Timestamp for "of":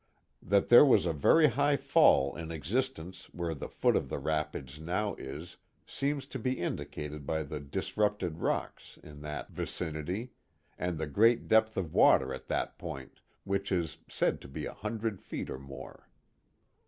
3.95-4.09, 11.77-11.93